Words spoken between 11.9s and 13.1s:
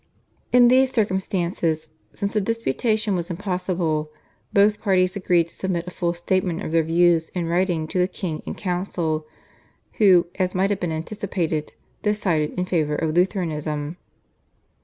decided in favour